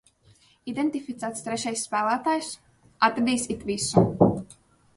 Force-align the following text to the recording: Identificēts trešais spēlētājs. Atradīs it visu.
Identificēts 0.71 1.45
trešais 1.49 1.83
spēlētājs. 1.89 2.49
Atradīs 3.09 3.47
it 3.57 3.69
visu. 3.71 4.07